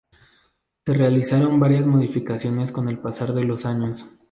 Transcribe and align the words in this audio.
Se 0.83 0.93
realizaron 0.95 1.59
varias 1.59 1.85
modificaciones 1.85 2.71
con 2.71 2.89
el 2.89 2.97
pasar 2.97 3.33
de 3.33 3.43
los 3.43 3.67
años. 3.67 4.07